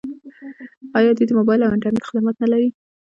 آیا 0.97 1.11
دوی 1.15 1.25
د 1.27 1.31
موبایل 1.39 1.61
او 1.63 1.73
انټرنیټ 1.75 2.03
خدمات 2.09 2.35
نلري؟ 2.43 2.69